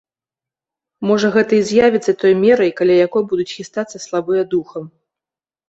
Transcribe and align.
Можа, 1.09 1.27
гэта 1.35 1.53
і 1.57 1.67
з'явіцца 1.73 2.11
той 2.25 2.33
мерай, 2.43 2.71
каля 2.81 2.95
якой 3.07 3.23
будуць 3.29 3.47
хістацца 3.57 3.97
слабыя 4.09 4.51
духам. 4.59 4.93